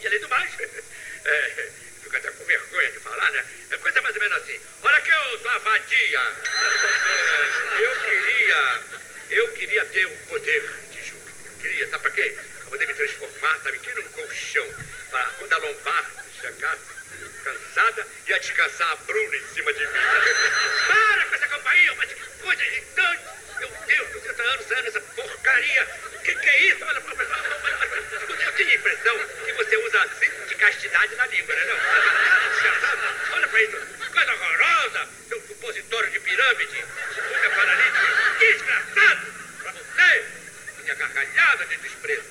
[0.00, 0.50] E além do mais,
[1.24, 1.70] é,
[2.02, 3.44] fico até com vergonha de falar, né?
[3.70, 4.60] É coisa mais ou menos assim.
[4.82, 6.20] Olha que eu sou a vadia.
[7.74, 8.80] Eu queria,
[9.30, 11.46] eu queria ter o poder de Júpiter.
[11.46, 12.38] Eu queria, sabe para quê?
[12.60, 14.74] Pra poder me transformar, sabe, que num colchão.
[15.10, 16.94] Para quando a lombar chegasse
[17.44, 19.92] cansada, ia descansar a Bruna em cima de mim.
[20.86, 23.24] Para com essa campainha, mas que coisa irritante.
[23.58, 25.88] Meu Deus, 200 anos, anos, essa porcaria.
[26.14, 26.84] O que, que é isso?
[26.84, 31.64] Olha, eu tinha a impressão que você usa assim de castidade na língua, né?
[31.66, 33.34] Não?
[33.34, 33.76] Olha pra isso.
[34.12, 35.08] Coisa horrorosa.
[35.28, 36.84] Seu supositório de pirâmide.
[37.14, 38.38] Fuga paralítico.
[38.38, 39.26] Desgraçado.
[39.62, 40.24] Pra você.
[40.82, 42.24] Minha gargalhada de desprezo.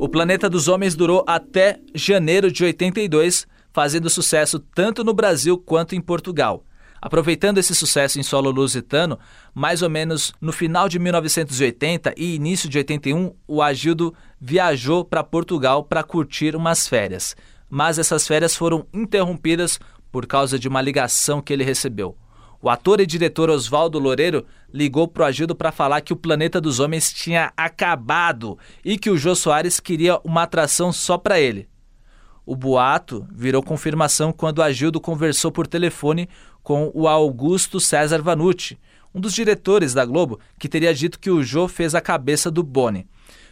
[0.00, 5.94] O Planeta dos Homens durou até janeiro de 82, fazendo sucesso tanto no Brasil quanto
[5.94, 6.64] em Portugal.
[7.00, 9.16] Aproveitando esse sucesso em solo lusitano,
[9.54, 15.22] mais ou menos no final de 1980 e início de 81, o Agildo viajou para
[15.22, 17.36] Portugal para curtir umas férias.
[17.70, 19.78] Mas essas férias foram interrompidas
[20.10, 22.16] por causa de uma ligação que ele recebeu.
[22.60, 26.80] O ator e diretor Oswaldo Loureiro ligou pro Agildo para falar que o Planeta dos
[26.80, 31.68] Homens tinha acabado e que o Jô Soares queria uma atração só para ele.
[32.44, 36.28] O boato virou confirmação quando Agildo conversou por telefone
[36.62, 38.78] com o Augusto César Vanucci,
[39.14, 42.62] um dos diretores da Globo, que teria dito que o Jô fez a cabeça do
[42.62, 43.06] Boni.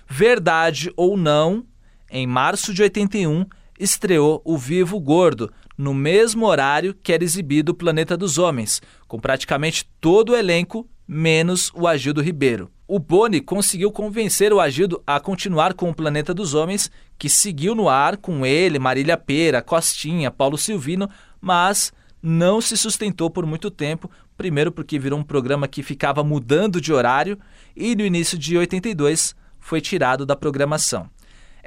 [0.09, 1.64] Verdade ou não,
[2.11, 3.47] em março de 81
[3.79, 9.19] estreou o Vivo Gordo, no mesmo horário que era exibido o Planeta dos Homens, com
[9.19, 12.71] praticamente todo o elenco, menos o Agildo Ribeiro.
[12.89, 17.75] O Boni conseguiu convencer o Agildo a continuar com o Planeta dos Homens, que seguiu
[17.75, 21.09] no ar com ele, Marília Pera, Costinha, Paulo Silvino,
[21.41, 26.81] mas não se sustentou por muito tempo, primeiro porque virou um programa que ficava mudando
[26.81, 27.39] de horário
[27.75, 31.11] e no início de 82 foi tirado da programação.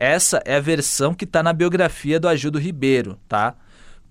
[0.01, 3.53] Essa é a versão que está na biografia do Agildo Ribeiro, tá?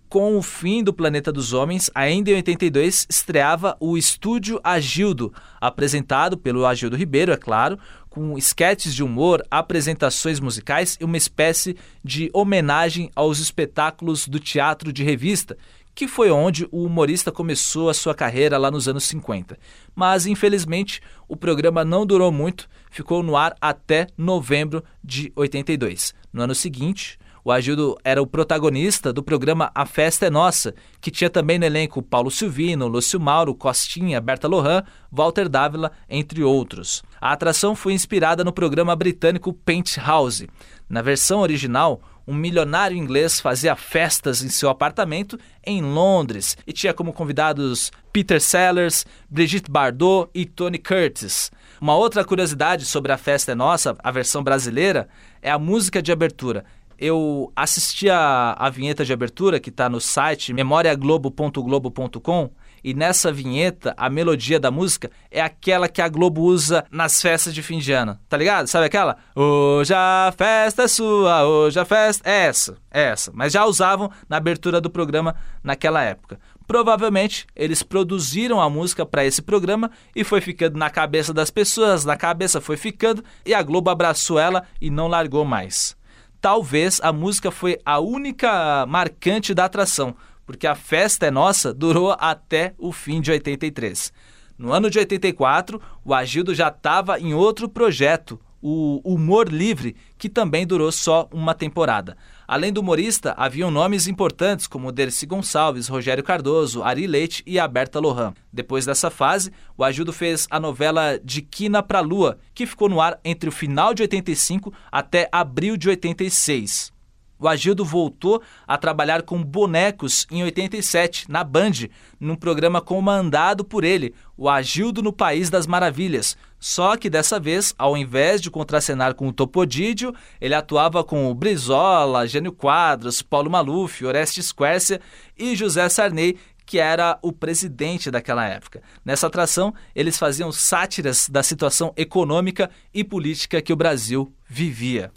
[0.06, 6.36] Com o fim do Planeta dos Homens, ainda em 82, estreava o Estúdio Agildo, apresentado
[6.36, 7.78] pelo Agildo Ribeiro, é claro,
[8.10, 11.74] com esquetes de humor, apresentações musicais e uma espécie
[12.04, 15.56] de homenagem aos espetáculos do teatro de revista,
[15.98, 19.58] que foi onde o humorista começou a sua carreira lá nos anos 50.
[19.96, 26.14] Mas, infelizmente, o programa não durou muito, ficou no ar até novembro de 82.
[26.32, 31.10] No ano seguinte, o Agildo era o protagonista do programa A Festa é Nossa, que
[31.10, 37.02] tinha também no elenco Paulo Silvino, Lúcio Mauro, Costinha, Berta Lohan, Walter Dávila, entre outros.
[37.20, 40.48] A atração foi inspirada no programa britânico Penthouse.
[40.88, 46.92] Na versão original, um milionário inglês fazia festas em seu apartamento em Londres e tinha
[46.92, 51.50] como convidados Peter Sellers, Brigitte Bardot e Tony Curtis.
[51.80, 55.08] Uma outra curiosidade sobre a festa é nossa, a versão brasileira,
[55.40, 56.66] é a música de abertura.
[56.98, 62.50] Eu assisti a, a vinheta de abertura que está no site memoriaglobo.globo.com
[62.88, 67.54] e nessa vinheta, a melodia da música é aquela que a Globo usa nas festas
[67.54, 68.18] de fim de ano.
[68.30, 68.66] Tá ligado?
[68.66, 69.18] Sabe aquela?
[69.36, 72.26] Hoje a festa é sua, hoje a festa.
[72.26, 73.30] É essa, é essa.
[73.34, 76.40] Mas já usavam na abertura do programa naquela época.
[76.66, 82.06] Provavelmente eles produziram a música para esse programa e foi ficando na cabeça das pessoas,
[82.06, 85.94] na cabeça foi ficando e a Globo abraçou ela e não largou mais.
[86.40, 90.14] Talvez a música foi a única marcante da atração,
[90.48, 94.10] porque a festa é nossa durou até o fim de 83.
[94.56, 100.26] No ano de 84, o Agildo já estava em outro projeto, o Humor Livre, que
[100.26, 102.16] também durou só uma temporada.
[102.46, 108.00] Além do humorista, haviam nomes importantes como Dercy Gonçalves, Rogério Cardoso, Ari Leite e Aberta
[108.00, 108.32] Lohan.
[108.50, 113.02] Depois dessa fase, o Agildo fez a novela De Quina pra Lua, que ficou no
[113.02, 116.96] ar entre o final de 85 até abril de 86.
[117.38, 123.84] O Agildo voltou a trabalhar com bonecos em 87, na Band, num programa comandado por
[123.84, 126.36] ele, o Agildo no País das Maravilhas.
[126.58, 131.34] Só que dessa vez, ao invés de contracenar com o Topodídio, ele atuava com o
[131.34, 135.00] Brizola, Gênio Quadros, Paulo Maluf, Orestes Quercia
[135.38, 136.36] e José Sarney,
[136.66, 138.82] que era o presidente daquela época.
[139.04, 145.10] Nessa atração, eles faziam sátiras da situação econômica e política que o Brasil vivia.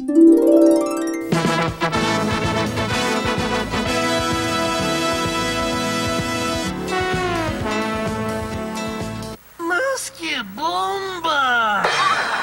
[9.57, 11.83] Mas que bomba!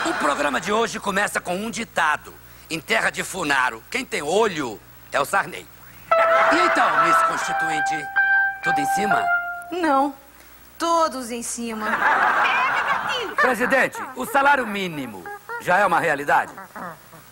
[0.07, 2.35] O programa de hoje começa com um ditado.
[2.71, 5.67] Em terra de Funaro, quem tem olho é o Sarney.
[6.53, 8.07] E então, Miss Constituinte,
[8.63, 9.25] tudo em cima?
[9.71, 10.15] Não,
[10.79, 11.87] todos em cima.
[13.37, 15.25] Presidente, o salário mínimo
[15.61, 16.53] já é uma realidade?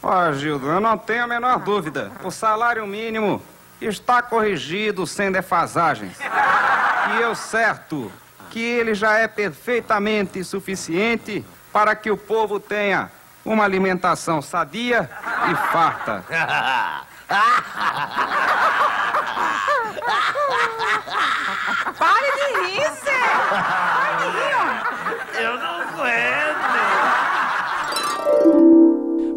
[0.09, 2.13] Ó, Gildo, eu não tenho a menor dúvida.
[2.23, 3.43] O salário mínimo
[3.81, 6.17] está corrigido sem defasagens.
[6.21, 8.13] E eu certo
[8.49, 13.11] que ele já é perfeitamente suficiente para que o povo tenha
[13.45, 15.11] uma alimentação sadia
[15.51, 16.25] e farta.
[21.99, 23.21] Pare de rir, Zé!
[23.51, 25.41] Pare de rir, ó.
[25.41, 26.96] Eu não aguento!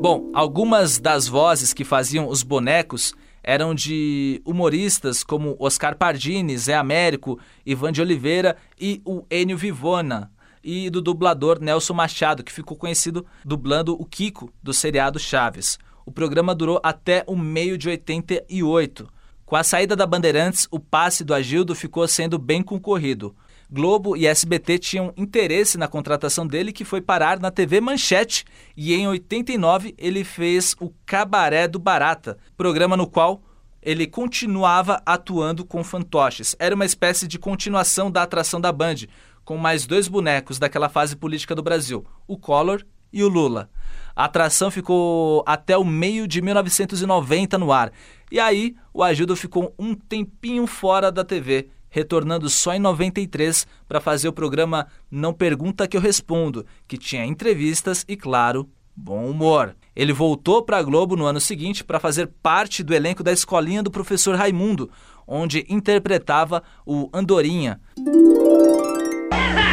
[0.02, 6.74] Bom, algumas das vozes que faziam os bonecos eram de humoristas como Oscar Pardini, Zé
[6.74, 10.32] Américo, Ivan de Oliveira e o Enio Vivona,
[10.64, 15.78] e do dublador Nelson Machado, que ficou conhecido dublando o Kiko do seriado Chaves.
[16.06, 19.06] O programa durou até o meio de 88.
[19.46, 23.36] Com a saída da Bandeirantes, o passe do Agildo ficou sendo bem concorrido.
[23.72, 28.44] Globo e SBT tinham interesse na contratação dele, que foi parar na TV Manchete,
[28.76, 33.44] e em 89 ele fez o Cabaré do Barata, programa no qual
[33.82, 36.56] ele continuava atuando com fantoches.
[36.58, 39.06] Era uma espécie de continuação da atração da Band,
[39.46, 43.70] com mais dois bonecos daquela fase política do Brasil, o Collor e o Lula.
[44.16, 47.92] A atração ficou até o meio de 1990 no ar.
[48.32, 54.00] E aí, o Agildo ficou um tempinho fora da TV, retornando só em 93 para
[54.00, 59.76] fazer o programa Não Pergunta Que Eu Respondo, que tinha entrevistas e, claro, bom humor.
[59.96, 63.84] Ele voltou para a Globo no ano seguinte para fazer parte do elenco da Escolinha
[63.84, 64.90] do Professor Raimundo,
[65.28, 67.80] onde interpretava o Andorinha.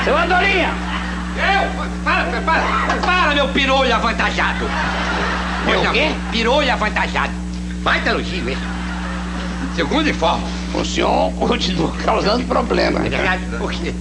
[0.05, 0.71] Seu Andorinha!
[1.37, 2.03] Eu?
[2.03, 4.65] Para, para, para, meu pirolho avantajado!
[5.67, 6.11] Meu quê?
[6.31, 7.33] Pirolho avantajado.
[7.83, 8.63] Vai, elogio esse.
[9.75, 10.45] Segundo informe.
[10.75, 13.05] O senhor continua causando problema.
[13.07, 13.45] É verdade?
[13.59, 13.93] Por quê?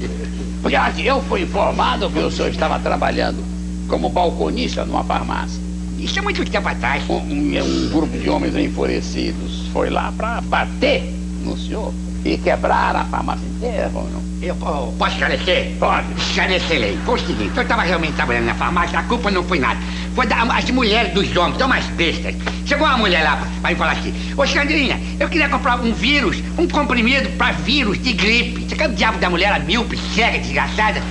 [0.61, 3.43] Porque aqui eu fui informado que o senhor estava trabalhando
[3.88, 5.61] como balconista numa farmácia.
[5.97, 7.03] Isso é muito tempo atrás.
[7.09, 11.03] Um, um- grupo de homens enfurecidos foi lá para bater
[11.43, 11.93] no senhor
[12.26, 14.26] e quebrar a farmácia inteira, ou não?
[14.41, 15.72] Eu po- posso esclarecer?
[15.80, 16.07] Pode.
[16.18, 16.97] Esclarecer, lei.
[17.05, 19.80] Foi o seguinte, eu estava realmente trabalhando na farmácia, a culpa não foi nada.
[20.16, 22.34] Foi da, as mulheres dos homens, são mais bestas.
[22.66, 26.41] Chegou uma mulher lá pra me falar assim, ô Xandrinha, eu queria comprar um vírus,
[26.57, 28.63] um comprimido pra vírus de gripe.
[28.63, 31.01] Você quer o diabo da mulher, a míope, cega, desgraçada?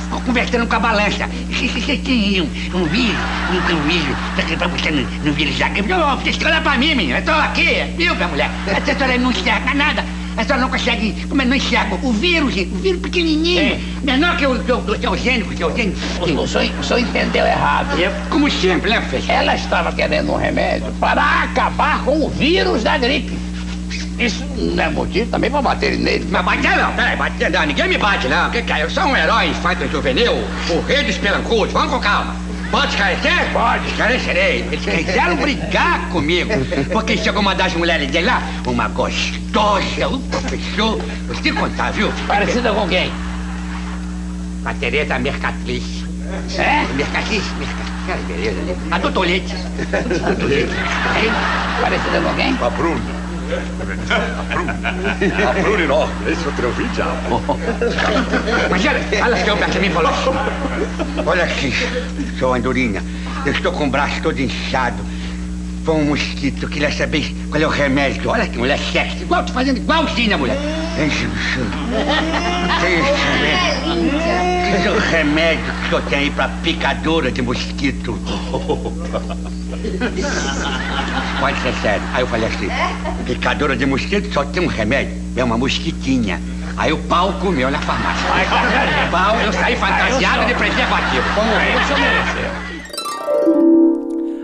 [0.00, 1.28] Ficou conversando com a balança.
[1.50, 2.44] Você tem um,
[2.74, 3.16] um vírus,
[3.52, 5.88] um, um vírus, pra, pra você no, no vírus da gripe.
[5.88, 7.18] Não, você tem que olhar pra mim, menina.
[7.18, 8.50] Eu tô aqui, é míope, a mulher.
[8.66, 10.04] A senhora não enxerga nada.
[10.38, 13.80] A senhora não consegue, como é, não enxerga o vírus, gente, o vírus pequenininho, É.
[14.04, 15.96] menor que o, que o, que o gênio, que o gênio.
[16.20, 17.88] O, o, senhor, o senhor entendeu errado.
[18.30, 19.32] Como sempre, né, Fecha?
[19.32, 23.36] Ela estava querendo um remédio para acabar com o vírus da gripe.
[24.16, 26.26] Isso não é motivo também para bater nele.
[26.30, 28.50] Mas bater não, peraí, bater não, ninguém me bate não.
[28.50, 28.84] Que que é?
[28.84, 30.34] Eu sou um herói infanto juvenil,
[30.70, 32.34] o rei dos pelancudos, vamos com calma.
[32.70, 33.52] Pode esclarecer?
[33.52, 33.86] Pode.
[33.88, 34.68] Esclarecerei.
[34.70, 36.50] Eles quiseram brigar comigo,
[36.92, 42.12] porque chegou uma das mulheres dele lá, uma gostosa, o professor, vou te contar, viu?
[42.26, 43.10] Parecida com quem?
[44.64, 46.04] A Tereza Mercatriz.
[46.58, 46.84] É?
[46.94, 47.42] Mercatriz?
[47.58, 47.88] Mercatriz.
[48.06, 48.76] Cara, beleza?
[48.90, 49.54] A Totolete.
[50.26, 50.72] Totolete.
[51.80, 52.54] Parecida com quem?
[52.54, 52.66] Bruna.
[52.66, 53.17] A Bruna.
[55.48, 56.30] A Bruna enorme.
[56.30, 57.06] Esse eu tenho ouvido já.
[58.70, 60.12] Mas olha, olha que o Beto me falou.
[61.26, 61.72] Olha aqui,
[62.38, 63.02] seu Andorinha,
[63.46, 65.02] eu estou com o braço todo inchado.
[65.84, 68.28] Foi um mosquito, queria saber qual é o remédio.
[68.30, 70.58] Olha que mulher sexy, igual, tô fazendo igualzinho a mulher.
[70.98, 71.24] Tem esse
[73.12, 74.18] remédio.
[74.74, 78.18] Esse é o remédio que o senhor tem aí pra picadura de mosquito.
[81.38, 82.02] Pode ser sério.
[82.12, 82.68] Aí eu falei assim,
[83.24, 86.42] picadura de mosquito só tem um remédio, é uma mosquitinha.
[86.76, 88.28] Aí o pau comeu na farmácia.
[89.06, 91.22] O pau, eu saí fantasiado de preservativo.
[91.58, 92.50] Aí o senhor mereceu.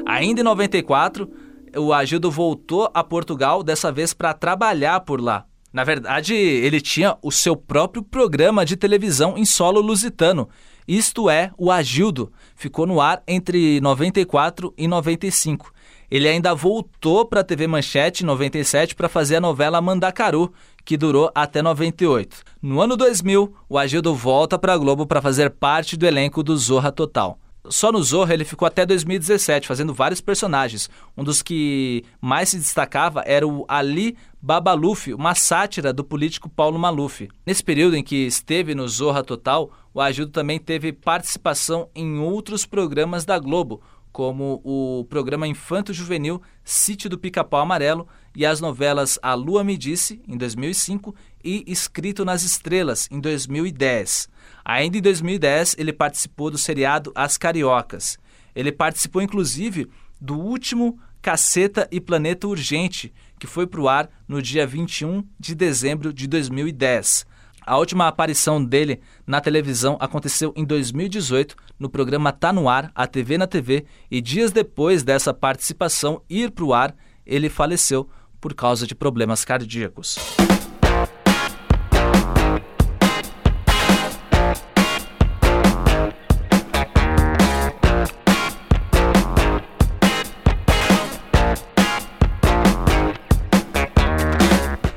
[0.07, 1.29] Ainda em 94,
[1.77, 5.47] o Agildo voltou a Portugal, dessa vez para trabalhar por lá.
[5.75, 10.49] Na verdade, ele tinha o seu próprio programa de televisão em solo lusitano.
[10.87, 12.31] Isto é, o Agildo.
[12.55, 15.73] Ficou no ar entre 94 e 95.
[16.09, 20.53] Ele ainda voltou para a TV Manchete em 97 para fazer a novela Mandacaru,
[20.85, 22.37] que durou até 98.
[22.63, 26.57] No ano 2000, o Agildo volta para a Globo para fazer parte do elenco do
[26.57, 27.37] Zorra Total.
[27.69, 30.91] Só no Zorra ele ficou até 2017, fazendo vários personagens.
[31.17, 36.79] Um dos que mais se destacava era o Ali Babaluf, uma sátira do político Paulo
[36.79, 37.31] Maluf.
[37.47, 42.67] Nesse período em que esteve no Zorra Total, o Agildo também teve participação em outros
[42.67, 43.81] programas da Globo,
[44.13, 50.21] como o programa infanto-juvenil Sítio do Pica-Pau Amarelo e as novelas A Lua Me Disse,
[50.29, 54.29] em 2005, e Escrito nas Estrelas, em 2010.
[54.63, 58.19] Ainda em 2010, ele participou do seriado As Cariocas.
[58.55, 59.89] Ele participou, inclusive,
[60.21, 65.55] do último Caceta e Planeta Urgente, que foi para o ar no dia 21 de
[65.55, 67.27] dezembro de 2010.
[67.67, 73.07] A última aparição dele na televisão aconteceu em 2018 no programa Tá no Ar, a
[73.07, 78.09] TV na TV, e dias depois dessa participação ir para o ar, ele faleceu
[78.39, 80.19] por causa de problemas cardíacos.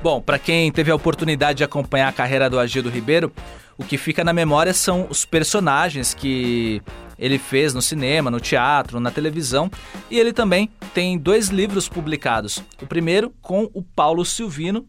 [0.09, 3.29] Bom, para quem teve a oportunidade de acompanhar a carreira do Agildo Ribeiro,
[3.77, 6.81] o que fica na memória são os personagens que
[7.19, 9.69] ele fez no cinema, no teatro, na televisão,
[10.09, 12.63] e ele também tem dois livros publicados.
[12.81, 14.87] O primeiro com o Paulo Silvino,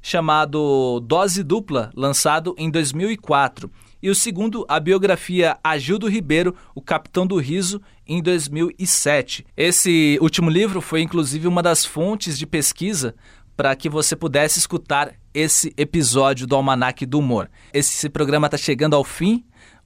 [0.00, 3.70] chamado Dose Dupla, lançado em 2004,
[4.02, 9.46] e o segundo, a biografia Agildo Ribeiro, o Capitão do Riso, em 2007.
[9.54, 13.14] Esse último livro foi inclusive uma das fontes de pesquisa
[13.56, 17.50] para que você pudesse escutar esse episódio do Almanac do Humor.
[17.72, 19.44] Esse programa está chegando ao fim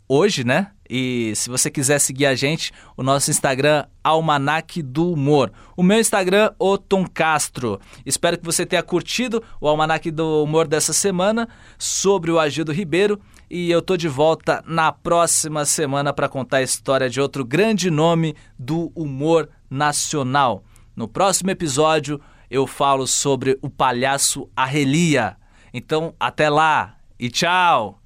[0.08, 0.70] hoje, né?
[0.88, 5.52] E se você quiser seguir a gente, o nosso Instagram Almanac do Humor.
[5.76, 7.78] O meu Instagram, o Tom Castro.
[8.06, 11.46] Espero que você tenha curtido o Almanac do Humor dessa semana
[11.76, 13.20] sobre o Agildo Ribeiro.
[13.50, 17.90] E eu tô de volta na próxima semana para contar a história de outro grande
[17.90, 20.64] nome do humor nacional.
[20.96, 22.20] No próximo episódio,
[22.50, 25.36] eu falo sobre o palhaço Arrelia.
[25.72, 28.00] Então, até lá e tchau!